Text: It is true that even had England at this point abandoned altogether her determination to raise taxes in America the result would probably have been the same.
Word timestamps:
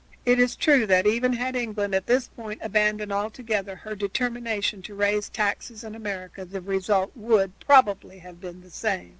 It 0.25 0.39
is 0.39 0.55
true 0.55 0.87
that 0.87 1.05
even 1.05 1.33
had 1.33 1.55
England 1.55 1.93
at 1.93 2.07
this 2.07 2.27
point 2.29 2.59
abandoned 2.63 3.13
altogether 3.13 3.75
her 3.75 3.93
determination 3.93 4.81
to 4.81 4.95
raise 4.95 5.29
taxes 5.29 5.83
in 5.83 5.93
America 5.93 6.43
the 6.43 6.59
result 6.59 7.11
would 7.15 7.59
probably 7.59 8.17
have 8.17 8.41
been 8.41 8.61
the 8.61 8.71
same. 8.71 9.09